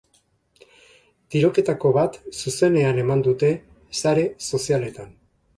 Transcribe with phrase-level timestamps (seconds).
[1.35, 3.53] Tiroketako bat zuzenean eman dute
[4.03, 5.17] sare sozialetan.